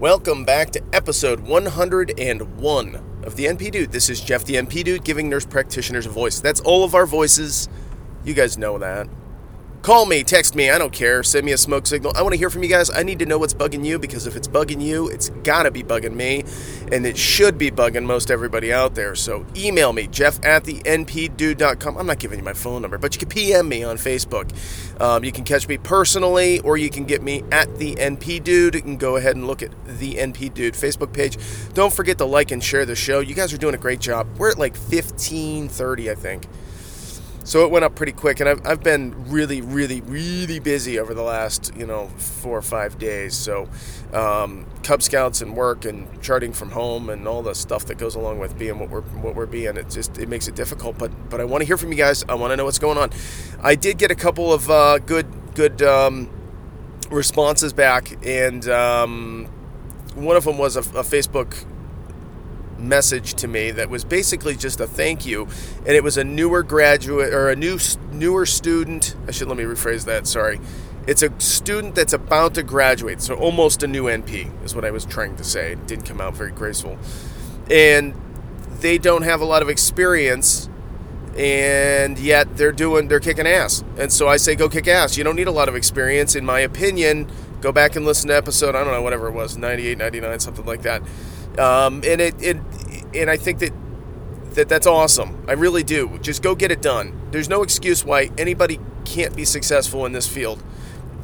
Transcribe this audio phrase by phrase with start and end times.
[0.00, 3.92] Welcome back to episode 101 of the NP Dude.
[3.92, 6.40] This is Jeff the NP Dude giving nurse practitioners a voice.
[6.40, 7.68] That's all of our voices.
[8.24, 9.06] You guys know that.
[9.84, 11.22] Call me, text me, I don't care.
[11.22, 12.14] Send me a smoke signal.
[12.16, 12.88] I want to hear from you guys.
[12.88, 15.70] I need to know what's bugging you because if it's bugging you, it's got to
[15.70, 16.42] be bugging me.
[16.90, 19.14] And it should be bugging most everybody out there.
[19.14, 21.98] So email me, jeff at the npdude.com.
[21.98, 24.50] I'm not giving you my phone number, but you can PM me on Facebook.
[25.02, 28.76] Um, you can catch me personally or you can get me at the NP Dude.
[28.76, 31.36] You can go ahead and look at the NP Dude Facebook page.
[31.74, 33.20] Don't forget to like and share the show.
[33.20, 34.28] You guys are doing a great job.
[34.38, 36.46] We're at like 1530, I think.
[37.46, 41.12] So it went up pretty quick, and I've, I've been really, really, really busy over
[41.12, 43.36] the last, you know, four or five days.
[43.36, 43.68] So,
[44.14, 48.14] um, Cub Scouts and work and charting from home and all the stuff that goes
[48.14, 49.76] along with being what we're what we're being.
[49.76, 50.96] It just it makes it difficult.
[50.96, 52.24] But but I want to hear from you guys.
[52.30, 53.10] I want to know what's going on.
[53.60, 56.30] I did get a couple of uh, good good um,
[57.10, 59.50] responses back, and um,
[60.14, 61.66] one of them was a, a Facebook
[62.84, 65.48] message to me that was basically just a thank you.
[65.78, 67.78] And it was a newer graduate or a new
[68.12, 69.16] newer student.
[69.26, 70.60] I should let me rephrase that sorry.
[71.06, 74.90] It's a student that's about to graduate so almost a new np is what i
[74.90, 75.72] was trying to say.
[75.72, 76.98] It didn't come out very graceful.
[77.70, 78.14] And
[78.80, 80.68] they don't have a lot of experience
[81.36, 83.82] and yet they're doing they're kicking ass.
[83.98, 85.16] And so i say go kick ass.
[85.16, 87.30] You don't need a lot of experience in my opinion.
[87.60, 90.66] Go back and listen to episode i don't know whatever it was 98 99 something
[90.66, 91.02] like that
[91.58, 92.56] um, and it, it
[93.14, 93.72] and I think that
[94.54, 95.44] that that's awesome.
[95.48, 96.18] I really do.
[96.20, 97.28] Just go get it done.
[97.30, 100.62] There's no excuse why anybody can't be successful in this field.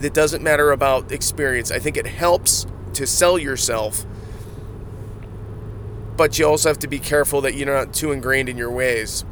[0.00, 1.70] It doesn't matter about experience.
[1.70, 4.04] I think it helps to sell yourself,
[6.16, 9.24] but you also have to be careful that you're not too ingrained in your ways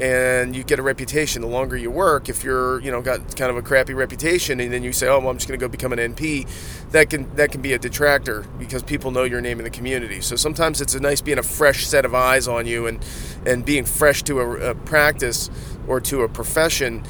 [0.00, 1.42] and you get a reputation.
[1.42, 4.72] The longer you work if you're you know got kind of a crappy reputation and
[4.72, 6.46] then you say oh well i'm just going to go become an np
[6.94, 10.20] that can that can be a detractor because people know your name in the community.
[10.20, 13.04] So sometimes it's a nice being a fresh set of eyes on you and
[13.44, 15.50] and being fresh to a, a practice
[15.86, 17.02] or to a profession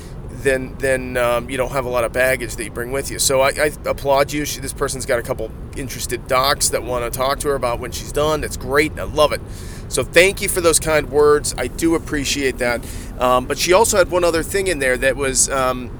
[0.44, 3.18] then then um, you don't have a lot of baggage that you bring with you.
[3.18, 4.44] So I, I applaud you.
[4.44, 7.80] She, this person's got a couple interested docs that want to talk to her about
[7.80, 8.42] when she's done.
[8.42, 8.98] That's great.
[8.98, 9.40] I love it.
[9.88, 11.54] So thank you for those kind words.
[11.58, 12.84] I do appreciate that.
[13.18, 15.90] Um, but she also had one other thing in there that was um,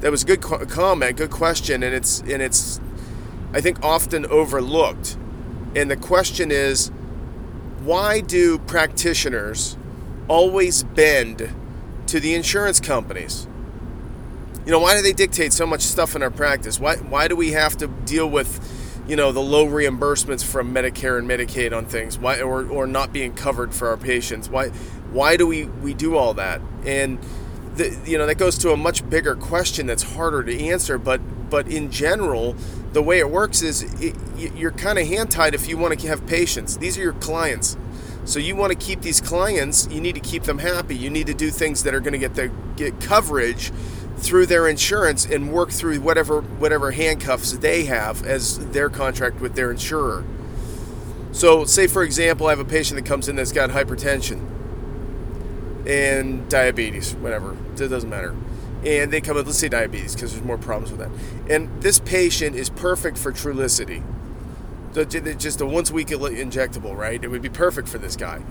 [0.00, 2.80] that was a good comment, good question, and it's and it's
[3.52, 5.16] I think often overlooked.
[5.74, 6.88] And the question is,
[7.80, 9.76] why do practitioners
[10.28, 11.54] always bend
[12.06, 13.46] to the insurance companies?
[14.68, 16.78] You know, why do they dictate so much stuff in our practice?
[16.78, 18.60] Why why do we have to deal with
[19.08, 22.18] you know the low reimbursements from Medicare and Medicaid on things?
[22.18, 24.50] Why or, or not being covered for our patients?
[24.50, 24.68] Why
[25.10, 26.60] why do we we do all that?
[26.84, 27.18] And
[27.76, 31.22] the, you know that goes to a much bigger question that's harder to answer but
[31.48, 32.54] but in general
[32.92, 36.08] the way it works is it, you're kind of hand tied if you want to
[36.08, 36.76] have patients.
[36.76, 37.78] These are your clients.
[38.26, 40.94] So you want to keep these clients you need to keep them happy.
[40.94, 43.72] You need to do things that are going to get the get coverage
[44.18, 49.54] through their insurance and work through whatever whatever handcuffs they have as their contract with
[49.54, 50.24] their insurer.
[51.32, 54.46] So, say for example, I have a patient that comes in that's got hypertension
[55.86, 58.34] and diabetes, whatever, it doesn't matter.
[58.84, 61.52] And they come in, let's say diabetes, because there's more problems with that.
[61.52, 64.02] And this patient is perfect for Trulicity.
[65.38, 67.22] Just a once a week injectable, right?
[67.22, 68.42] It would be perfect for this guy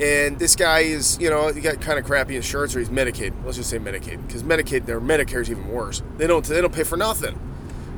[0.00, 3.32] and this guy is, you know, he got kind of crappy insurance, or he's Medicaid.
[3.44, 6.02] Let's just say Medicaid, because Medicaid, their Medicare is even worse.
[6.16, 7.38] They don't, they don't pay for nothing.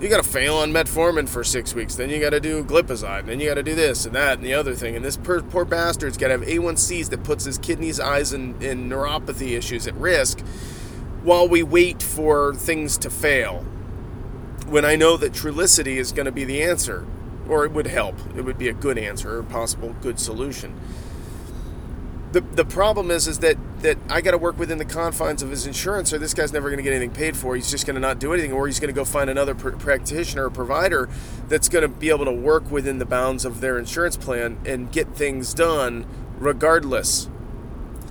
[0.00, 3.26] You got to fail on metformin for six weeks, then you got to do glipizide,
[3.26, 4.96] then you got to do this and that and the other thing.
[4.96, 8.90] And this poor, bastard's got to have A1Cs that puts his kidneys, eyes, and, and
[8.90, 10.40] neuropathy issues at risk,
[11.22, 13.58] while we wait for things to fail.
[14.68, 17.06] When I know that Trulicity is going to be the answer,
[17.46, 20.80] or it would help, it would be a good answer, or possible good solution
[22.32, 25.50] the the problem is is that that I got to work within the confines of
[25.50, 27.56] his insurance, or this guy's never going to get anything paid for.
[27.56, 29.70] He's just going to not do anything, or he's going to go find another pr-
[29.70, 31.08] practitioner or provider
[31.48, 34.92] that's going to be able to work within the bounds of their insurance plan and
[34.92, 36.06] get things done
[36.38, 37.28] regardless.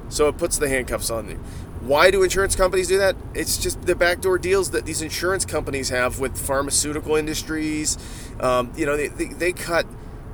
[0.10, 1.36] So it puts the handcuffs on you.
[1.82, 3.16] Why do insurance companies do that?
[3.34, 7.98] It's just the backdoor deals that these insurance companies have with pharmaceutical industries.
[8.40, 9.86] Um, you know, they, they, they cut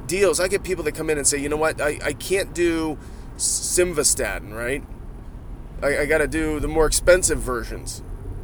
[0.07, 0.39] deals.
[0.39, 2.97] I get people that come in and say, you know what, I, I can't do
[3.37, 4.83] simvastatin, right?
[5.81, 8.01] I, I got to do the more expensive versions,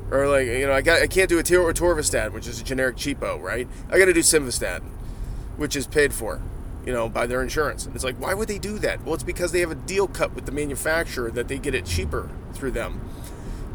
[0.09, 2.97] or like you know, I got I can't do a atorvastatin, which is a generic
[2.97, 3.67] cheapo, right?
[3.89, 4.89] I got to do simvastatin,
[5.57, 6.41] which is paid for,
[6.85, 7.85] you know, by their insurance.
[7.85, 9.03] And it's like, why would they do that?
[9.03, 11.85] Well, it's because they have a deal cut with the manufacturer that they get it
[11.85, 13.01] cheaper through them.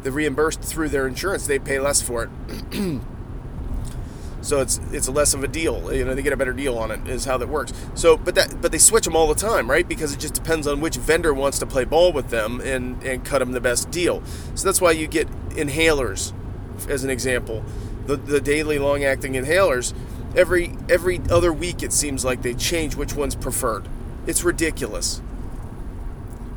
[0.03, 1.47] They're reimbursed through their insurance.
[1.47, 3.01] They pay less for it.
[4.41, 5.93] So it's it's less of a deal.
[5.93, 7.07] You know, they get a better deal on it.
[7.07, 7.73] Is how that works.
[7.95, 9.87] So, but that but they switch them all the time, right?
[9.87, 13.25] Because it just depends on which vendor wants to play ball with them and and
[13.25, 14.23] cut them the best deal.
[14.55, 16.33] So that's why you get inhalers,
[16.87, 17.63] as an example,
[18.05, 19.93] the the daily long acting inhalers.
[20.35, 23.87] Every every other week, it seems like they change which one's preferred.
[24.27, 25.21] It's ridiculous.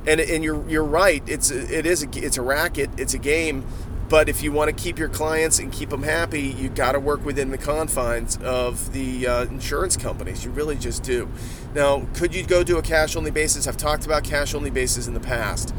[0.07, 1.23] And and you're you're right.
[1.27, 2.91] It's it is a, it's a racket.
[2.99, 3.65] It's a game
[4.11, 7.01] but if you want to keep your clients and keep them happy, you got to
[7.01, 10.45] work within the confines of the uh, insurance companies.
[10.45, 11.29] You really just do.
[11.75, 13.69] Now, could you go to a cash only basis?
[13.69, 15.73] I've talked about cash only basis in the past.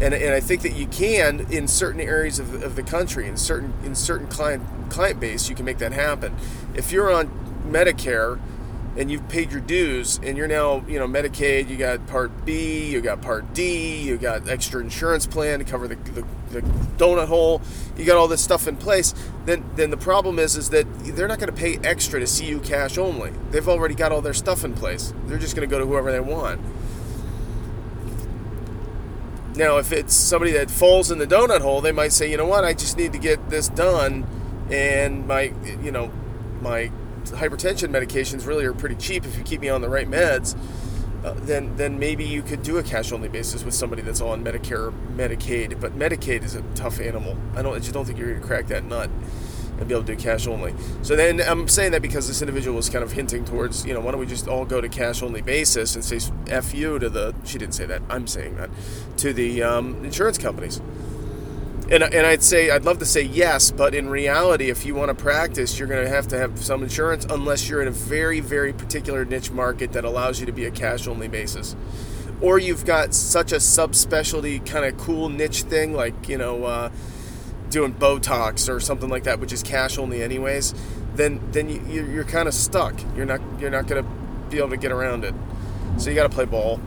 [0.00, 3.36] And, and I think that you can in certain areas of, of the country, in
[3.36, 6.34] certain in certain client client base, you can make that happen.
[6.74, 7.28] If you're on
[7.68, 8.40] Medicare,
[8.98, 12.90] and you've paid your dues and you're now you know medicaid you got part b
[12.90, 16.60] you got part d you got extra insurance plan to cover the, the, the
[16.98, 17.62] donut hole.
[17.96, 19.14] You got all this stuff in place.
[19.44, 22.46] Then then the problem is is that they're not going to pay extra to see
[22.46, 23.32] you cash only.
[23.50, 25.14] They've already got all their stuff in place.
[25.26, 26.60] They're just going to go to whoever they want.
[29.56, 32.46] Now if it's somebody that falls in the donut hole they might say you know
[32.46, 32.64] what?
[32.64, 34.26] I just need to get this done
[34.70, 35.52] and my
[35.82, 36.10] you know
[36.60, 36.90] my
[37.24, 40.56] hypertension medications really are pretty cheap if you keep me on the right meds,
[41.24, 44.44] uh, then then maybe you could do a cash only basis with somebody that's on
[44.44, 45.80] Medicare, Medicaid.
[45.80, 47.36] But Medicaid is a tough animal.
[47.54, 49.10] I don't I just don't think you're going to crack that nut
[49.78, 50.74] and be able to do cash only.
[51.02, 54.00] So then I'm saying that because this individual was kind of hinting towards, you know,
[54.00, 56.18] why don't we just all go to cash only basis and say
[56.48, 58.70] F you to the, she didn't say that, I'm saying that,
[59.18, 60.80] to the um, insurance companies.
[61.90, 65.08] And, and I'd say I'd love to say yes, but in reality, if you want
[65.08, 68.40] to practice, you're going to have to have some insurance unless you're in a very
[68.40, 71.74] very particular niche market that allows you to be a cash only basis,
[72.42, 76.90] or you've got such a subspecialty kind of cool niche thing like you know uh,
[77.70, 80.74] doing Botox or something like that, which is cash only anyways.
[81.14, 83.00] Then then you, you're kind of stuck.
[83.16, 84.10] You're not you're not going to
[84.50, 85.34] be able to get around it.
[85.96, 86.80] So you got to play ball.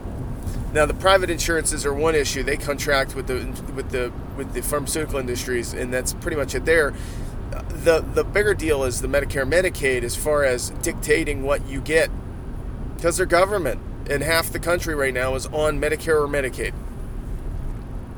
[0.72, 2.42] Now, the private insurances are one issue.
[2.42, 6.64] They contract with the with the with the pharmaceutical industries, and that's pretty much it.
[6.64, 6.94] There,
[7.68, 12.10] the the bigger deal is the Medicare, Medicaid, as far as dictating what you get,
[12.96, 16.72] because they're government, and half the country right now is on Medicare or Medicaid.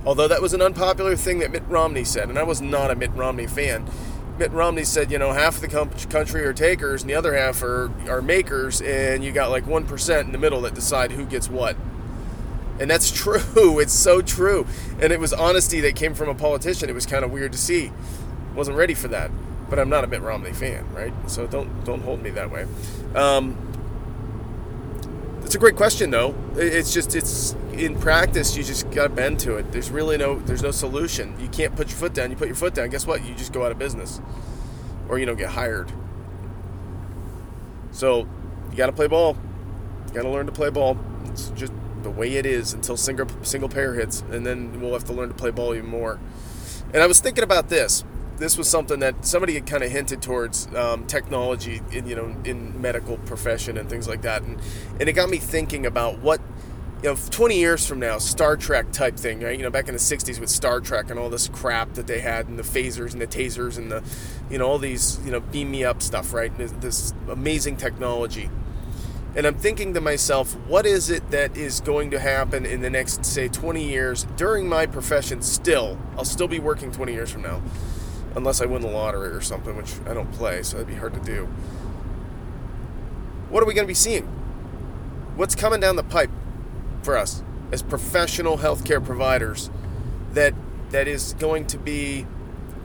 [0.06, 2.94] Although that was an unpopular thing that Mitt Romney said, and I was not a
[2.94, 3.88] Mitt Romney fan.
[4.38, 7.90] Mitt Romney said, you know, half the country are takers and the other half are,
[8.08, 11.76] are makers, and you got like 1% in the middle that decide who gets what.
[12.78, 13.78] And that's true.
[13.78, 14.66] It's so true.
[15.00, 16.88] And it was honesty that came from a politician.
[16.88, 17.92] It was kind of weird to see.
[18.54, 19.30] Wasn't ready for that.
[19.70, 21.12] But I'm not a Mitt Romney fan, right?
[21.26, 22.66] So don't don't hold me that way.
[23.14, 23.56] Um,
[25.42, 26.34] it's a great question, though.
[26.56, 28.56] It's just it's in practice.
[28.56, 29.72] You just got to bend to it.
[29.72, 31.34] There's really no there's no solution.
[31.40, 32.30] You can't put your foot down.
[32.30, 32.90] You put your foot down.
[32.90, 33.24] Guess what?
[33.24, 34.20] You just go out of business,
[35.08, 35.90] or you don't get hired.
[37.90, 38.28] So
[38.70, 39.36] you got to play ball.
[40.08, 40.98] You got to learn to play ball.
[41.26, 41.72] It's just
[42.04, 45.28] the way it is until single single payer hits, and then we'll have to learn
[45.28, 46.20] to play ball even more.
[46.92, 48.04] And I was thinking about this.
[48.36, 52.36] This was something that somebody had kind of hinted towards um, technology in you know
[52.44, 54.60] in medical profession and things like that, and
[55.00, 56.40] and it got me thinking about what
[57.02, 59.56] you know 20 years from now Star Trek type thing, right?
[59.56, 62.20] You know back in the 60s with Star Trek and all this crap that they
[62.20, 64.02] had and the phasers and the tasers and the
[64.50, 66.56] you know all these you know beam me up stuff, right?
[66.56, 68.50] This, this amazing technology
[69.36, 72.90] and I'm thinking to myself, what is it that is going to happen in the
[72.90, 75.98] next, say, 20 years during my profession still?
[76.16, 77.60] I'll still be working 20 years from now,
[78.36, 81.14] unless I win the lottery or something, which I don't play, so that'd be hard
[81.14, 81.46] to do.
[83.50, 84.24] What are we going to be seeing?
[85.34, 86.30] What's coming down the pipe
[87.02, 89.68] for us as professional healthcare providers
[90.32, 90.54] that
[90.90, 92.24] that is going to be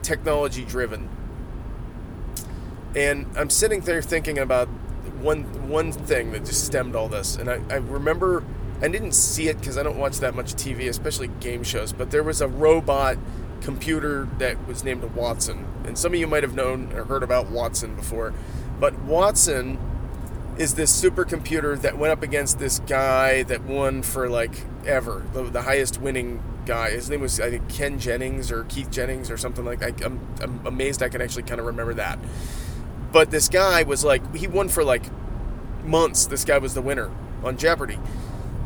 [0.02, 1.08] technology driven?
[2.96, 4.68] And I'm sitting there thinking about
[5.20, 8.44] one one thing that just stemmed all this, and I, I remember
[8.82, 11.92] I didn't see it because I don't watch that much TV, especially game shows.
[11.92, 13.18] But there was a robot
[13.60, 17.50] computer that was named Watson, and some of you might have known or heard about
[17.50, 18.32] Watson before.
[18.78, 19.78] But Watson
[20.58, 25.44] is this supercomputer that went up against this guy that won for like ever, the,
[25.44, 26.90] the highest winning guy.
[26.90, 29.80] His name was I think Ken Jennings or Keith Jennings or something like.
[29.80, 30.02] that.
[30.04, 32.18] I'm, I'm amazed I can actually kind of remember that.
[33.12, 35.02] But this guy was like, he won for like
[35.84, 36.26] months.
[36.26, 37.10] This guy was the winner
[37.42, 37.98] on Jeopardy.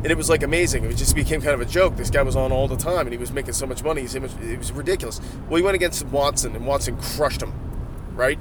[0.02, 0.84] And it was like amazing.
[0.84, 1.96] It just became kind of a joke.
[1.96, 4.02] This guy was on all the time and he was making so much money.
[4.02, 5.20] It was ridiculous.
[5.48, 7.54] Well, he went against Watson and Watson crushed him,
[8.14, 8.38] right?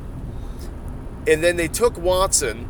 [1.26, 2.68] And then they took Watson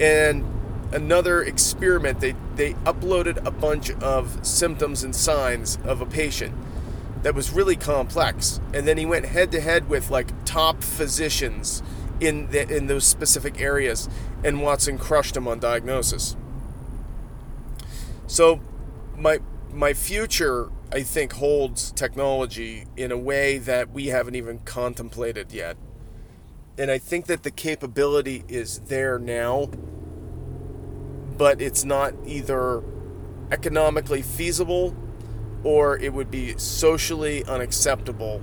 [0.00, 0.44] and
[0.92, 2.18] another experiment.
[2.18, 6.52] They, they uploaded a bunch of symptoms and signs of a patient
[7.22, 8.60] that was really complex.
[8.74, 11.80] And then he went head to head with like top physicians
[12.20, 14.08] in the, in those specific areas,
[14.44, 16.36] and Watson crushed him on diagnosis.
[18.26, 18.60] So,
[19.16, 19.40] my
[19.72, 25.76] my future, I think, holds technology in a way that we haven't even contemplated yet,
[26.78, 29.70] and I think that the capability is there now,
[31.36, 32.82] but it's not either
[33.50, 34.94] economically feasible
[35.64, 38.40] or it would be socially unacceptable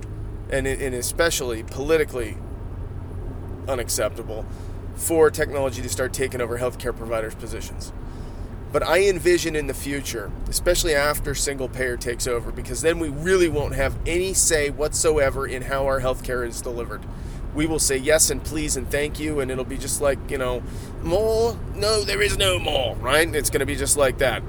[0.50, 2.36] and, and especially politically
[3.68, 4.44] unacceptable
[4.94, 7.92] for technology to start taking over healthcare providers' positions.
[8.70, 13.08] But I envision in the future, especially after single payer takes over, because then we
[13.08, 17.00] really won't have any say whatsoever in how our healthcare is delivered.
[17.54, 20.36] We will say yes and please and thank you, and it'll be just like, you
[20.36, 20.62] know,
[21.02, 21.58] more?
[21.74, 23.34] No, there is no more, right?
[23.34, 24.42] It's going to be just like that.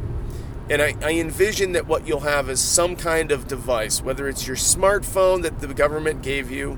[0.69, 4.45] And I, I, envision that what you'll have is some kind of device, whether it's
[4.45, 6.77] your smartphone that the government gave you,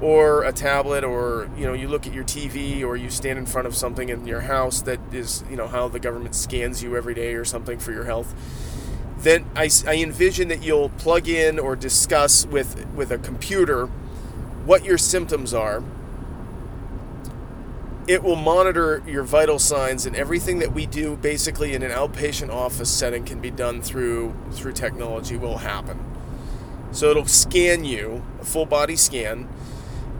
[0.00, 3.46] or a tablet or you know you look at your TV or you stand in
[3.46, 6.96] front of something in your house that is you know how the government scans you
[6.96, 8.34] every day or something for your health
[9.22, 13.86] then I, I envision that you'll plug in or discuss with with a computer
[14.64, 15.82] what your symptoms are.
[18.08, 22.50] It will monitor your vital signs and everything that we do basically in an outpatient
[22.50, 25.98] office setting can be done through through technology will happen.
[26.92, 29.48] So it'll scan you a full body scan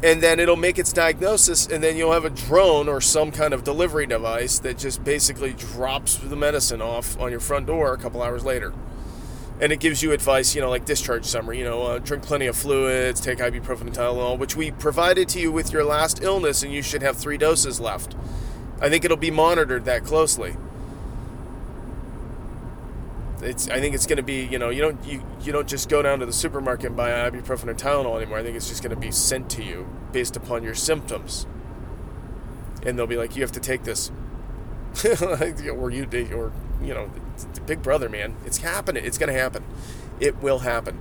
[0.03, 3.53] and then it'll make its diagnosis and then you'll have a drone or some kind
[3.53, 7.99] of delivery device that just basically drops the medicine off on your front door a
[7.99, 8.73] couple hours later.
[9.61, 12.47] And it gives you advice you know like discharge summary you know uh, drink plenty
[12.47, 16.63] of fluids take ibuprofen and tylenol which we provided to you with your last illness
[16.63, 18.17] and you should have three doses left.
[18.81, 20.57] I think it'll be monitored that closely
[23.43, 25.89] it's I think it's going to be you know you don't you, you don't just
[25.89, 28.39] go down to the supermarket and buy ibuprofen or Tylenol anymore.
[28.39, 31.47] I think it's just going to be sent to you based upon your symptoms,
[32.85, 34.11] and they'll be like you have to take this,
[35.21, 36.05] or you
[36.35, 37.11] or you know
[37.67, 38.37] Big Brother man.
[38.45, 39.05] It's happening.
[39.05, 39.65] It's going to happen.
[40.19, 41.01] It will happen,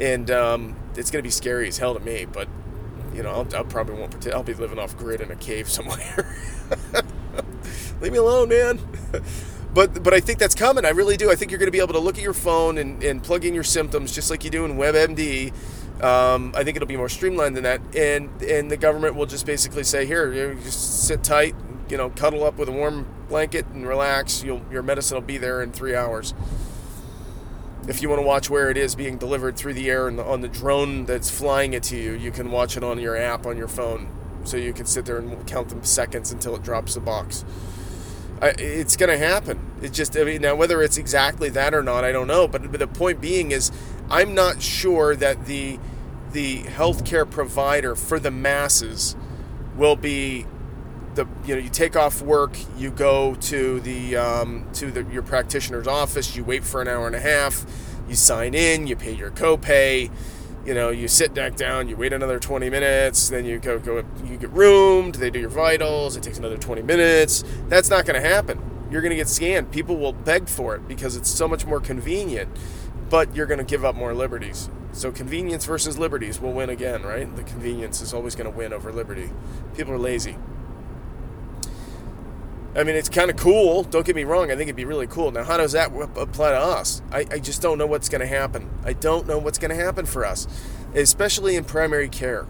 [0.00, 2.26] and um, it's going to be scary as hell to me.
[2.30, 2.48] But
[3.14, 4.34] you know I'll, I'll probably won't pretend.
[4.34, 6.36] I'll be living off grid in a cave somewhere.
[8.00, 8.80] Leave me alone, man.
[9.78, 10.84] but but I think that's coming.
[10.84, 11.30] I really do.
[11.30, 13.44] I think you're going to be able to look at your phone and, and plug
[13.44, 15.52] in your symptoms just like you do in WebMD.
[16.02, 19.46] Um, I think it'll be more streamlined than that, and and the government will just
[19.46, 21.54] basically say, here, you just sit tight,
[21.88, 24.42] you know, cuddle up with a warm blanket and relax.
[24.42, 26.34] You'll your medicine will be there in three hours.
[27.86, 30.40] If you want to watch where it is being delivered through the air and on
[30.40, 33.56] the drone that's flying it to you, you can watch it on your app on
[33.56, 34.08] your phone,
[34.42, 37.44] so you can sit there and count the seconds until it drops the box
[38.42, 39.60] it's going to happen.
[39.82, 42.48] It's just, I mean, now whether it's exactly that or not, I don't know.
[42.48, 43.70] But, but the point being is,
[44.10, 45.78] I'm not sure that the
[46.32, 49.16] the healthcare provider for the masses
[49.76, 50.44] will be
[51.14, 55.22] the you know you take off work, you go to the um, to the, your
[55.22, 57.64] practitioner's office, you wait for an hour and a half,
[58.08, 60.10] you sign in, you pay your copay
[60.68, 64.04] you know, you sit back down, you wait another 20 minutes, then you go, go
[64.22, 67.42] you get roomed, they do your vitals, it takes another 20 minutes.
[67.68, 68.60] That's not going to happen.
[68.90, 69.72] You're going to get scanned.
[69.72, 72.54] People will beg for it because it's so much more convenient,
[73.08, 74.68] but you're going to give up more liberties.
[74.92, 77.34] So convenience versus liberties will win again, right?
[77.34, 79.30] The convenience is always going to win over liberty.
[79.74, 80.36] People are lazy.
[82.76, 83.82] I mean, it's kind of cool.
[83.82, 84.50] Don't get me wrong.
[84.50, 85.30] I think it'd be really cool.
[85.30, 87.02] Now, how does that apply to us?
[87.10, 88.68] I, I just don't know what's going to happen.
[88.84, 90.46] I don't know what's going to happen for us,
[90.94, 92.46] especially in primary care.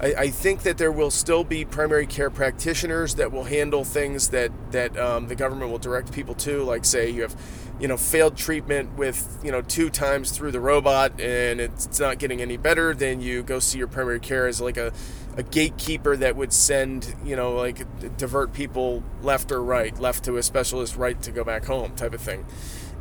[0.00, 4.28] I, I, think that there will still be primary care practitioners that will handle things
[4.28, 7.34] that that um, the government will direct people to, like say you have,
[7.78, 12.18] you know, failed treatment with you know two times through the robot and it's not
[12.18, 12.94] getting any better.
[12.94, 14.92] Then you go see your primary care as like a
[15.36, 17.84] a gatekeeper that would send, you know, like
[18.16, 22.14] divert people left or right, left to a specialist, right to go back home, type
[22.14, 22.46] of thing.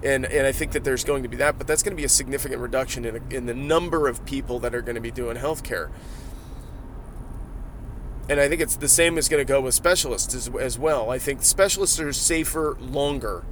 [0.03, 2.03] And and I think that there's going to be that, but that's going to be
[2.03, 5.37] a significant reduction in in the number of people that are going to be doing
[5.37, 5.89] healthcare.
[8.27, 11.11] And I think it's the same is going to go with specialists as, as well.
[11.11, 13.45] I think specialists are safer longer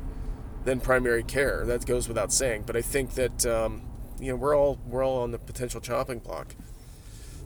[0.65, 1.65] than primary care.
[1.65, 2.63] That goes without saying.
[2.65, 3.83] But I think that um,
[4.19, 6.55] you know we're all we're all on the potential chopping block.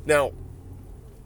[0.05, 0.31] Now,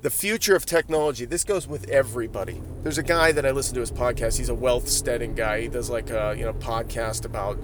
[0.02, 3.80] the future of technology this goes with everybody there's a guy that i listen to
[3.80, 7.60] his podcast he's a wealth steading guy he does like a you know podcast about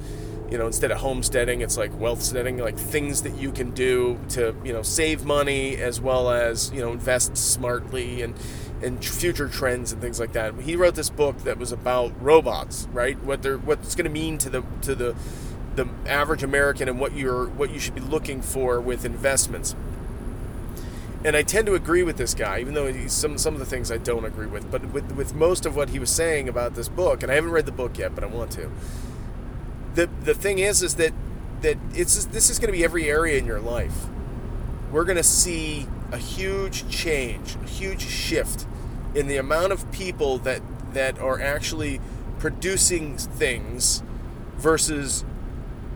[0.51, 4.19] you know instead of homesteading it's like wealth steading like things that you can do
[4.29, 8.36] to you know save money as well as you know invest smartly and
[8.81, 12.88] and future trends and things like that he wrote this book that was about robots
[12.91, 15.15] right what they're what's going to mean to the to the
[15.75, 19.75] the average american and what you're what you should be looking for with investments
[21.25, 23.91] and I tend to agree with this guy, even though some some of the things
[23.91, 24.69] I don't agree with.
[24.72, 27.51] But with with most of what he was saying about this book, and I haven't
[27.51, 28.72] read the book yet, but I want to.
[29.96, 31.13] The the thing is, is that
[31.62, 34.05] that it's this is going to be every area in your life.
[34.91, 38.65] We're going to see a huge change, a huge shift
[39.13, 40.61] in the amount of people that
[40.93, 41.99] that are actually
[42.39, 44.01] producing things
[44.57, 45.25] versus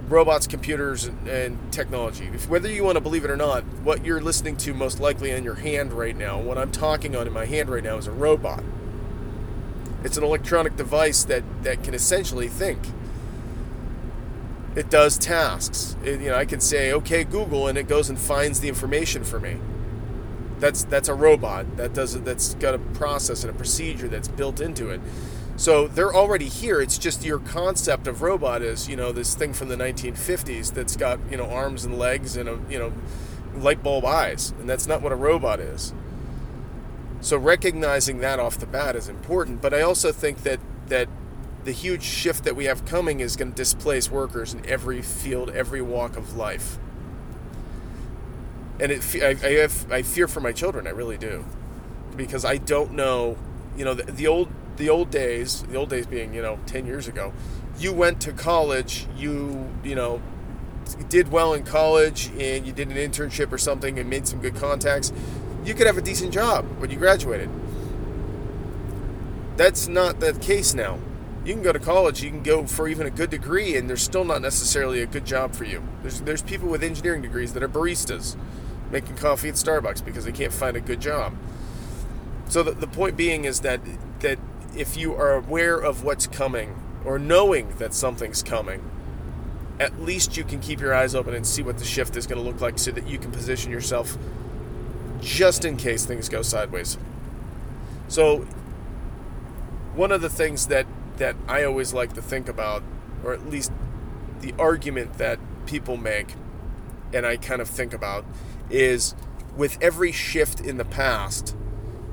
[0.08, 2.26] robots, computers, and technology.
[2.26, 5.44] Whether you want to believe it or not, what you're listening to most likely in
[5.44, 8.12] your hand right now, what I'm talking on in my hand right now, is a
[8.12, 8.64] robot.
[10.04, 12.80] It's an electronic device that, that can essentially think.
[14.76, 15.96] It does tasks.
[16.04, 19.24] It, you know, I can say, "Okay, Google," and it goes and finds the information
[19.24, 19.58] for me.
[20.62, 24.62] That's that's a robot that does that's got a process and a procedure that's built
[24.62, 25.02] into it.
[25.58, 26.82] So they're already here.
[26.82, 30.96] It's just your concept of robot is, you know, this thing from the 1950s that's
[30.96, 32.94] got, you know, arms and legs and, a, you know,
[33.56, 34.56] light bulb eyes.
[34.60, 35.94] And that's not what a robot is.
[37.20, 39.62] So recognizing that off the bat is important.
[39.62, 41.08] But I also think that, that
[41.64, 45.52] the huge shift that we have coming is going to displace workers in every field,
[45.52, 46.80] every walk of life.
[48.82, 51.46] And it, I, I, have, I fear for my children, I really do.
[52.18, 53.38] Because I don't know,
[53.78, 56.88] you know, the, the old the old days, the old days being, you know, 10
[56.88, 57.34] years ago,
[57.78, 60.22] you went to college, you, you know,
[61.08, 64.56] did well in college and you did an internship or something and made some good
[64.56, 65.14] contacts,
[65.64, 67.50] you could have a decent job when you graduated.
[69.56, 70.98] That's not the case now.
[71.46, 74.02] You can go to college, you can go for even a good degree, and there's
[74.02, 75.84] still not necessarily a good job for you.
[76.02, 78.36] There's, there's people with engineering degrees that are baristas
[78.92, 81.34] making coffee at Starbucks because they can't find a good job.
[82.50, 83.82] So the, the point being is that
[84.20, 84.38] that
[84.76, 88.82] if you are aware of what's coming or knowing that something's coming,
[89.80, 92.42] at least you can keep your eyes open and see what the shift is going
[92.42, 94.18] to look like so that you can position yourself
[95.22, 96.98] just in case things go sideways.
[98.08, 98.40] So,
[99.96, 100.86] one of the things that,
[101.18, 102.84] that I always like to think about,
[103.24, 103.72] or at least
[104.42, 106.34] the argument that people make,
[107.14, 108.26] and I kind of think about,
[108.72, 109.16] is
[109.56, 111.56] with every shift in the past,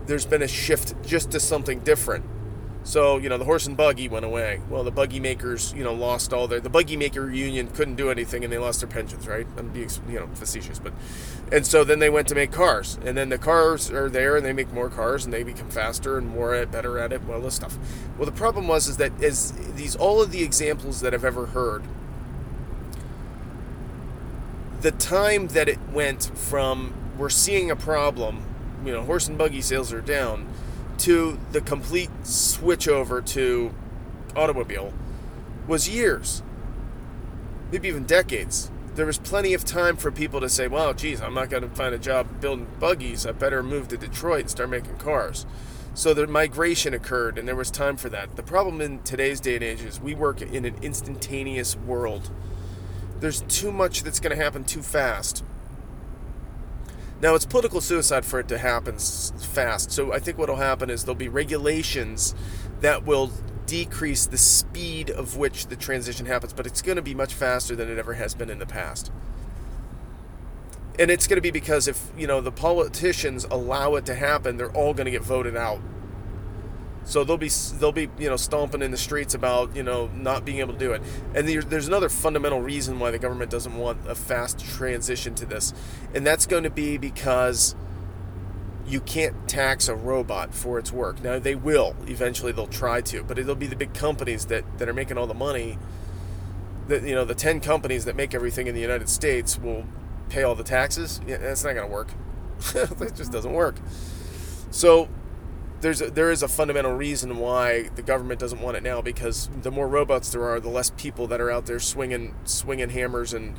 [0.06, 2.24] there's been a shift just to something different.
[2.84, 4.62] So, you know, the horse and buggy went away.
[4.70, 6.58] Well, the buggy makers, you know, lost all their.
[6.58, 9.46] The buggy maker union couldn't do anything and they lost their pensions, right?
[9.58, 10.78] I'm being, you know, facetious.
[10.78, 10.94] But.
[11.52, 12.98] And so then they went to make cars.
[13.04, 16.16] And then the cars are there and they make more cars and they become faster
[16.16, 17.76] and more at, better at it, well, this stuff.
[18.16, 21.46] Well, the problem was is that as these, all of the examples that I've ever
[21.46, 21.82] heard,
[24.80, 28.44] the time that it went from we're seeing a problem,
[28.84, 30.46] you know, horse and buggy sales are down
[30.98, 33.74] to the complete switch over to
[34.36, 34.92] automobile
[35.66, 36.42] was years,
[37.72, 38.70] maybe even decades.
[38.94, 41.68] There was plenty of time for people to say, well, geez, I'm not going to
[41.68, 43.26] find a job building buggies.
[43.26, 45.46] I better move to Detroit and start making cars.
[45.94, 48.36] So the migration occurred, and there was time for that.
[48.36, 52.30] The problem in today's day and age is we work in an instantaneous world.
[53.20, 55.44] There's too much that's going to happen too fast.
[57.20, 59.90] Now, it's political suicide for it to happen fast.
[59.90, 62.34] So I think what will happen is there'll be regulations
[62.80, 63.32] that will
[63.66, 67.74] decrease the speed of which the transition happens, but it's going to be much faster
[67.74, 69.10] than it ever has been in the past.
[70.98, 74.56] And it's going to be because if, you know, the politicians allow it to happen,
[74.56, 75.80] they're all going to get voted out
[77.08, 80.44] so they'll be they'll be you know stomping in the streets about you know not
[80.44, 81.00] being able to do it.
[81.34, 85.72] And there's another fundamental reason why the government doesn't want a fast transition to this,
[86.14, 87.74] and that's going to be because
[88.86, 91.22] you can't tax a robot for its work.
[91.22, 94.86] Now they will eventually they'll try to, but it'll be the big companies that that
[94.86, 95.78] are making all the money.
[96.88, 99.86] That you know the ten companies that make everything in the United States will
[100.28, 101.22] pay all the taxes.
[101.26, 102.08] Yeah, that's not going to work.
[102.74, 103.76] that just doesn't work.
[104.70, 105.08] So
[105.80, 109.48] there's a, there is a fundamental reason why the government doesn't want it now because
[109.62, 113.32] the more robots there are, the less people that are out there swinging swinging hammers
[113.32, 113.54] and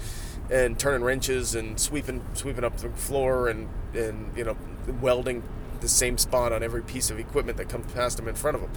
[0.50, 4.58] and turning wrenches and sweeping sweeping up the floor and and you know
[5.02, 5.44] welding
[5.82, 8.62] the same spot on every piece of equipment that comes past them in front of
[8.62, 8.72] them.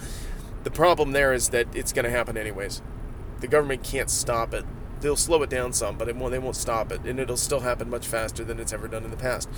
[0.64, 2.80] The problem there is that it's going to happen anyways.
[3.40, 4.64] The government can't stop it
[5.02, 7.60] they'll slow it down some, but it won't, they won't stop it, and it'll still
[7.60, 9.48] happen much faster than it's ever done in the past.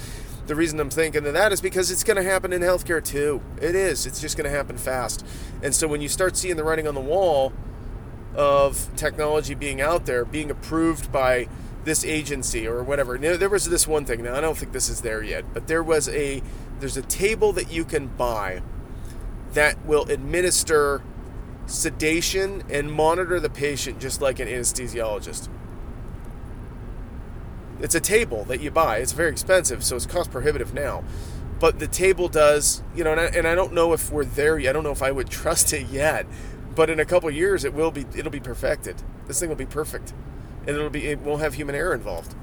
[0.46, 3.40] The reason I'm thinking of that is because it's going to happen in healthcare too.
[3.60, 4.06] It is.
[4.06, 5.24] It's just going to happen fast.
[5.62, 7.52] And so when you start seeing the writing on the wall
[8.34, 11.48] of technology being out there, being approved by
[11.84, 13.18] this agency or whatever.
[13.18, 14.22] Now, there was this one thing.
[14.22, 16.42] Now I don't think this is there yet, but there was a
[16.80, 18.62] there's a table that you can buy
[19.52, 21.02] that will administer
[21.66, 25.48] sedation and monitor the patient just like an anesthesiologist.
[27.80, 28.98] It's a table that you buy.
[28.98, 31.04] It's very expensive, so it's cost prohibitive now.
[31.60, 34.58] But the table does, you know, and I, and I don't know if we're there
[34.58, 34.70] yet.
[34.70, 36.26] I don't know if I would trust it yet.
[36.74, 38.04] But in a couple years, it will be.
[38.16, 39.02] It'll be perfected.
[39.26, 40.12] This thing will be perfect,
[40.66, 41.06] and it'll be.
[41.06, 42.34] It won't have human error involved.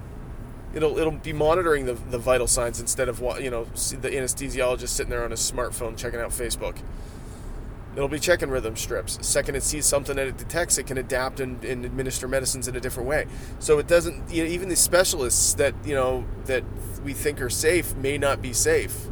[0.74, 4.88] It'll it'll be monitoring the, the vital signs instead of what you know the anesthesiologist
[4.88, 6.78] sitting there on his smartphone checking out Facebook.
[7.96, 9.18] It'll be checking rhythm strips.
[9.22, 12.76] Second it sees something that it detects, it can adapt and, and administer medicines in
[12.76, 13.26] a different way.
[13.60, 14.32] So it doesn't.
[14.32, 16.64] You know, even the specialists that you know that
[17.04, 19.08] we think are safe may not be safe.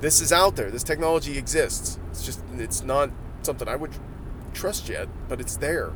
[0.00, 0.70] This is out there.
[0.70, 1.98] This technology exists.
[2.10, 3.10] It's just it's not
[3.42, 3.92] something I would
[4.52, 5.92] trust yet, but it's there.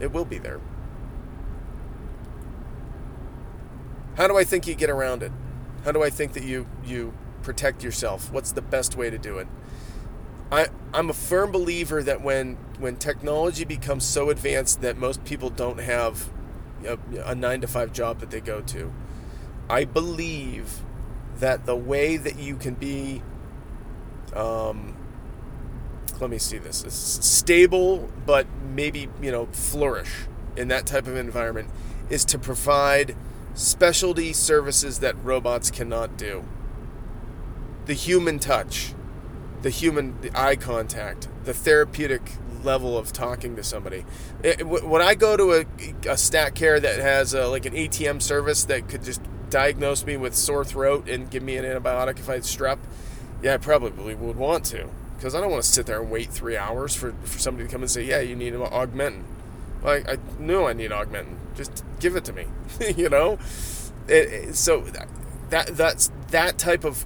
[0.00, 0.60] It will be there.
[4.16, 5.30] How do I think you get around it?
[5.84, 8.32] How do I think that you you protect yourself?
[8.32, 9.46] What's the best way to do it?
[10.50, 15.50] I I'm a firm believer that when when technology becomes so advanced that most people
[15.50, 16.30] don't have
[16.84, 18.92] a, a 9 to 5 job that they go to,
[19.68, 20.80] I believe
[21.36, 23.22] that the way that you can be
[24.34, 24.96] um,
[26.20, 31.16] let me see this it's stable but maybe you know flourish in that type of
[31.16, 31.70] environment
[32.10, 33.16] is to provide
[33.54, 36.44] specialty services that robots cannot do.
[37.86, 38.94] The human touch
[39.62, 42.22] the human the eye contact the therapeutic
[42.62, 44.04] level of talking to somebody
[44.42, 48.20] it, when i go to a, a stat care that has a, like an atm
[48.20, 52.28] service that could just diagnose me with sore throat and give me an antibiotic if
[52.28, 52.78] i had strep
[53.42, 54.88] yeah i probably would want to
[55.20, 57.70] because I don't want to sit there and wait three hours for, for somebody to
[57.70, 59.24] come and say, yeah, you need augmentin.
[59.82, 61.36] Like I know I need augmentin.
[61.54, 62.46] Just give it to me,
[62.96, 63.38] you know.
[64.08, 64.80] It, it, so
[65.50, 67.04] that that's that type of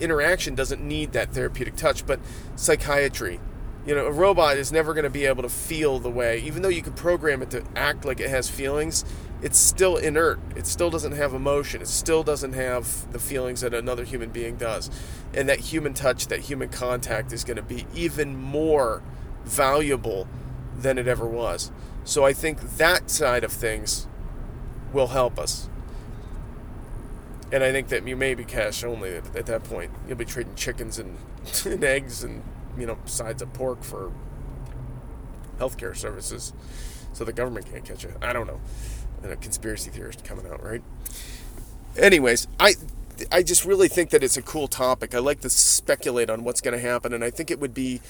[0.00, 2.06] interaction doesn't need that therapeutic touch.
[2.06, 2.20] But
[2.56, 3.40] psychiatry,
[3.86, 6.62] you know, a robot is never going to be able to feel the way, even
[6.62, 9.04] though you can program it to act like it has feelings
[9.44, 10.40] it's still inert.
[10.56, 11.82] It still doesn't have emotion.
[11.82, 14.90] It still doesn't have the feelings that another human being does.
[15.34, 19.02] And that human touch, that human contact is going to be even more
[19.44, 20.26] valuable
[20.74, 21.70] than it ever was.
[22.04, 24.08] So I think that side of things
[24.94, 25.68] will help us.
[27.54, 29.90] And I think that you may be cash only at, at that point.
[30.08, 31.16] You'll be trading chickens and,
[31.64, 32.42] and eggs and,
[32.76, 34.12] you know, sides of pork for
[35.58, 36.52] healthcare services
[37.12, 38.12] so the government can't catch you.
[38.20, 38.60] I don't know
[39.24, 40.82] and a conspiracy theorist coming out, right?
[41.96, 42.74] Anyways, I
[43.32, 45.14] I just really think that it's a cool topic.
[45.14, 48.00] I like to speculate on what's going to happen, and I think it would be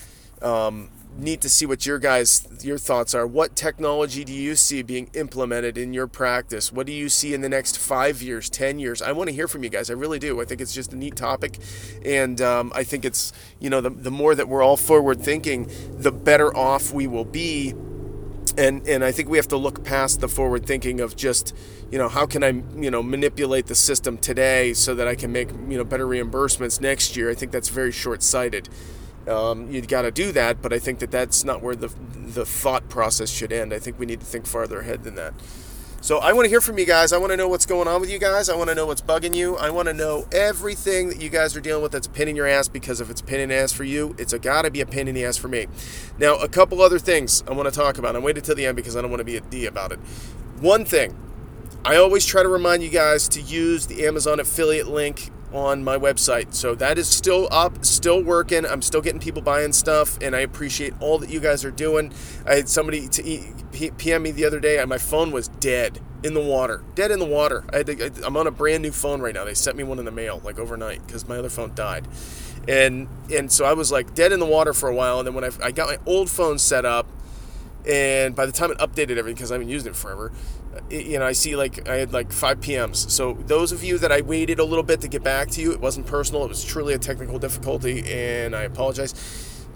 [0.43, 3.27] um, neat to see what your guys your thoughts are.
[3.27, 6.73] What technology do you see being implemented in your practice?
[6.73, 9.03] What do you see in the next five years, ten years?
[9.03, 9.91] I want to hear from you guys.
[9.91, 10.41] I really do.
[10.41, 11.59] I think it's just a neat topic,
[12.05, 15.71] and um, I think it's you know the the more that we're all forward thinking,
[15.91, 17.75] the better off we will be
[18.57, 21.55] and and I think we have to look past the forward thinking of just
[21.91, 25.33] you know how can I you know manipulate the system today so that I can
[25.33, 27.31] make you know better reimbursements next year.
[27.31, 28.69] I think that's very short sighted.
[29.29, 32.45] Um, you got to do that, but I think that that's not where the the
[32.45, 33.73] thought process should end.
[33.73, 35.35] I think we need to think farther ahead than that.
[36.05, 37.15] So I want to hear from you guys.
[37.15, 38.51] I want to know what's going on with you guys.
[38.51, 39.57] I want to know what's bugging you.
[39.57, 42.47] I want to know everything that you guys are dealing with that's a in your
[42.47, 44.87] ass because if it's a in the ass for you, it's a gotta be a
[44.87, 45.67] pain in the ass for me.
[46.19, 48.17] Now, a couple other things I want to talk about.
[48.17, 49.99] I waited till the end because I don't want to be a D about it.
[50.61, 51.17] One thing,
[51.87, 55.97] I always try to remind you guys to use the Amazon affiliate link on my
[55.97, 56.55] website.
[56.55, 58.67] So that is still up, still working.
[58.67, 62.13] I'm still getting people buying stuff, and I appreciate all that you guys are doing.
[62.47, 63.43] I had somebody to eat,
[63.97, 67.19] PM me the other day, and my phone was dead in the water, dead in
[67.19, 67.65] the water.
[67.73, 69.45] I had to, I'm on a brand new phone right now.
[69.45, 72.09] They sent me one in the mail like overnight because my other phone died,
[72.67, 75.19] and and so I was like dead in the water for a while.
[75.19, 77.07] And then when I, I got my old phone set up,
[77.87, 80.33] and by the time it updated everything because I haven't used it forever,
[80.91, 83.11] you know, I see like I had like five PMs.
[83.11, 85.73] So those of you that I waited a little bit to get back to you,
[85.73, 86.45] it wasn't personal.
[86.45, 89.15] It was truly a technical difficulty, and I apologize.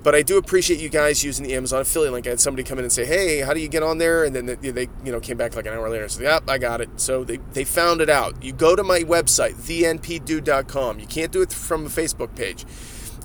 [0.03, 2.27] But I do appreciate you guys using the Amazon affiliate link.
[2.27, 4.35] I had somebody come in and say, "Hey, how do you get on there?" And
[4.35, 6.59] then they, they you know, came back like an hour later and said, "Yep, I
[6.59, 8.43] got it." So they, they found it out.
[8.43, 11.01] You go to my website, thenpdude.com.
[11.01, 12.65] You can't do it from a Facebook page.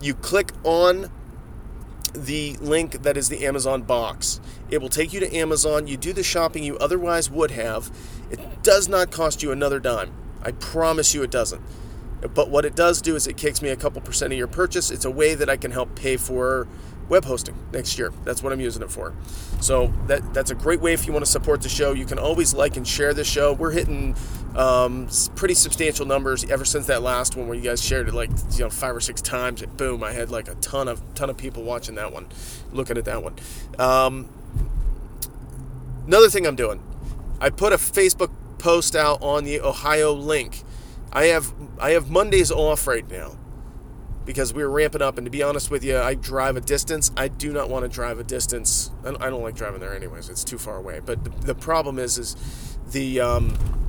[0.01, 1.11] You click on
[2.13, 4.39] the link that is the Amazon box.
[4.73, 5.85] It will take you to Amazon.
[5.85, 7.95] You do the shopping you otherwise would have.
[8.31, 10.11] It does not cost you another dime.
[10.41, 11.61] I promise you it doesn't.
[12.33, 14.89] But what it does do is it kicks me a couple percent of your purchase.
[14.89, 16.67] It's a way that I can help pay for
[17.09, 18.11] web hosting next year.
[18.23, 19.13] That's what I'm using it for.
[19.61, 21.93] So that that's a great way if you want to support the show.
[21.93, 23.53] You can always like and share the show.
[23.53, 24.15] We're hitting
[24.55, 28.29] um, pretty substantial numbers ever since that last one where you guys shared it like
[28.51, 29.61] you know five or six times.
[29.61, 32.27] And boom, I had like a ton of ton of people watching that one,
[32.71, 33.35] looking at that one.
[33.79, 34.29] Um,
[36.05, 36.81] another thing I'm doing,
[37.39, 40.63] I put a Facebook post out on the Ohio link.
[41.11, 43.37] I have I have Mondays off right now
[44.25, 45.17] because we were ramping up.
[45.17, 47.11] And to be honest with you, I drive a distance.
[47.17, 48.91] I do not want to drive a distance.
[49.03, 50.29] I don't like driving there anyways.
[50.29, 51.01] It's too far away.
[51.05, 52.35] But the, the problem is, is
[52.91, 53.82] the um,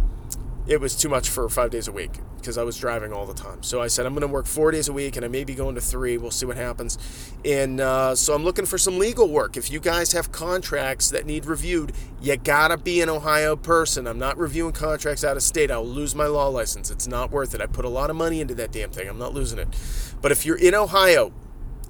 [0.67, 3.35] it was too much for five days a week because I was driving all the
[3.35, 3.63] time.
[3.63, 5.55] So I said, I'm going to work four days a week and I may be
[5.55, 6.17] going to three.
[6.17, 6.99] We'll see what happens.
[7.45, 9.57] And uh, so I'm looking for some legal work.
[9.57, 14.07] If you guys have contracts that need reviewed, you got to be an Ohio person.
[14.07, 15.71] I'm not reviewing contracts out of state.
[15.71, 16.91] I'll lose my law license.
[16.91, 17.61] It's not worth it.
[17.61, 19.09] I put a lot of money into that damn thing.
[19.09, 19.69] I'm not losing it.
[20.23, 21.33] But if you're in Ohio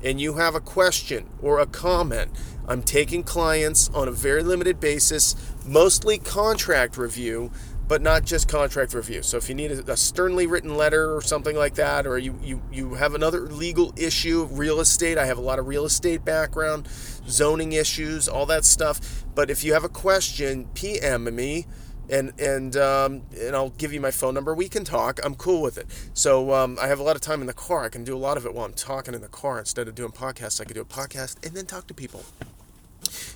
[0.02, 2.30] and you have a question or a comment,
[2.66, 7.50] I'm taking clients on a very limited basis, mostly contract review
[7.86, 9.22] but not just contract review.
[9.22, 12.38] So if you need a, a, sternly written letter or something like that, or you,
[12.42, 16.24] you, you have another legal issue, real estate, I have a lot of real estate
[16.24, 16.88] background,
[17.28, 19.24] zoning issues, all that stuff.
[19.34, 21.66] But if you have a question, PM me.
[22.10, 24.54] And and um, and I'll give you my phone number.
[24.54, 25.20] We can talk.
[25.24, 25.86] I'm cool with it.
[26.12, 27.82] So um, I have a lot of time in the car.
[27.82, 29.94] I can do a lot of it while I'm talking in the car instead of
[29.94, 30.60] doing podcasts.
[30.60, 32.22] I can do a podcast and then talk to people.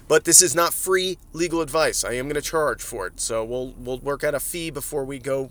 [0.09, 2.03] But this is not free legal advice.
[2.03, 3.21] I am going to charge for it.
[3.21, 5.51] So we'll we'll work out a fee before we go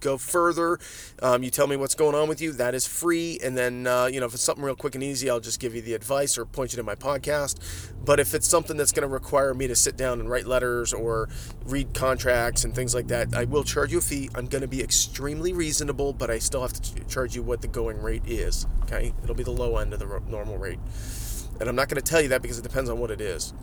[0.00, 0.78] go further.
[1.22, 2.52] Um, you tell me what's going on with you.
[2.52, 3.38] That is free.
[3.42, 5.74] And then, uh, you know, if it's something real quick and easy, I'll just give
[5.74, 7.92] you the advice or point you to my podcast.
[8.04, 10.92] But if it's something that's going to require me to sit down and write letters
[10.92, 11.28] or
[11.64, 14.28] read contracts and things like that, I will charge you a fee.
[14.34, 17.68] I'm going to be extremely reasonable, but I still have to charge you what the
[17.68, 18.66] going rate is.
[18.82, 19.14] Okay.
[19.22, 20.80] It'll be the low end of the normal rate.
[21.60, 23.54] And I'm not going to tell you that because it depends on what it is.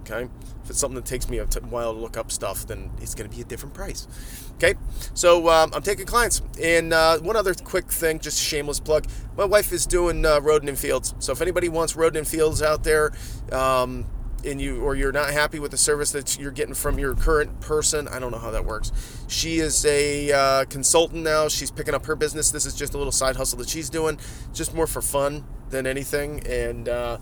[0.00, 0.28] Okay,
[0.64, 3.28] if it's something that takes me a while to look up stuff, then it's going
[3.28, 4.06] to be a different price.
[4.54, 4.74] Okay,
[5.14, 6.42] so um, I'm taking clients.
[6.60, 9.06] And uh, one other quick thing, just shameless plug.
[9.36, 11.14] My wife is doing uh, Rodan and Fields.
[11.18, 13.12] So if anybody wants Rodan and Fields out there,
[13.52, 14.06] um,
[14.44, 17.60] and you or you're not happy with the service that you're getting from your current
[17.60, 18.92] person, I don't know how that works.
[19.26, 21.48] She is a uh, consultant now.
[21.48, 22.50] She's picking up her business.
[22.50, 24.18] This is just a little side hustle that she's doing,
[24.52, 26.46] just more for fun than anything.
[26.46, 27.18] And uh,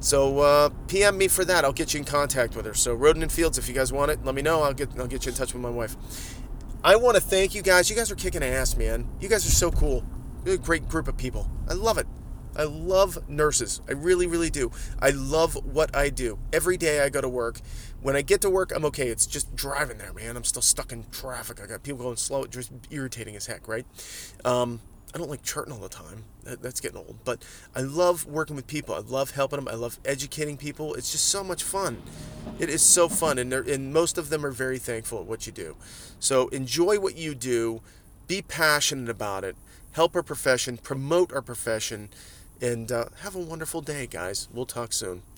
[0.00, 1.64] so uh, PM me for that.
[1.64, 2.74] I'll get you in contact with her.
[2.74, 4.62] So Rodan and Fields, if you guys want it, let me know.
[4.62, 5.96] I'll get I'll get you in touch with my wife.
[6.84, 7.90] I want to thank you guys.
[7.90, 9.08] You guys are kicking ass, man.
[9.20, 10.04] You guys are so cool.
[10.44, 11.50] You're a great group of people.
[11.68, 12.06] I love it.
[12.56, 13.80] I love nurses.
[13.88, 14.70] I really, really do.
[15.00, 16.38] I love what I do.
[16.52, 17.60] Every day I go to work.
[18.00, 19.08] When I get to work, I'm okay.
[19.08, 20.36] It's just driving there, man.
[20.36, 21.60] I'm still stuck in traffic.
[21.60, 22.44] I got people going slow.
[22.44, 23.84] It's just irritating as heck, right?
[24.44, 24.80] Um,
[25.16, 26.24] I don't like charting all the time.
[26.44, 27.20] That, that's getting old.
[27.24, 27.42] But
[27.74, 28.94] I love working with people.
[28.94, 29.66] I love helping them.
[29.66, 30.92] I love educating people.
[30.92, 32.02] It's just so much fun.
[32.58, 35.54] It is so fun, and and most of them are very thankful at what you
[35.54, 35.74] do.
[36.20, 37.80] So enjoy what you do.
[38.28, 39.56] Be passionate about it.
[39.92, 40.76] Help our profession.
[40.76, 42.10] Promote our profession.
[42.60, 44.48] And uh, have a wonderful day, guys.
[44.52, 45.22] We'll talk soon.